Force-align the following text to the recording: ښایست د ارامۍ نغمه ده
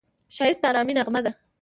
ښایست 0.35 0.61
د 0.63 0.65
ارامۍ 0.71 0.93
نغمه 0.97 1.21
ده 1.25 1.31